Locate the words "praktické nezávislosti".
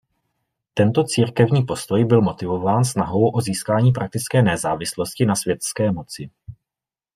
3.91-5.25